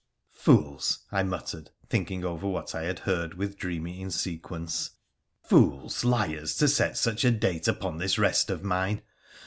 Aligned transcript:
'Fools!' 0.45 1.01
I 1.11 1.21
muttered, 1.21 1.69
thinking 1.87 2.25
over 2.25 2.47
what 2.47 2.73
I 2.73 2.85
had 2.85 2.97
heard 2.97 3.35
with 3.35 3.55
dreamy 3.55 4.01
insequence 4.01 4.95
—'fools, 5.43 6.03
liars, 6.03 6.55
to 6.55 6.67
set 6.67 6.97
such 6.97 7.23
a 7.23 7.29
date 7.29 7.67
upon 7.67 7.99
this 7.99 8.17
rest 8.17 8.49
of 8.49 8.63
mine 8.63 9.03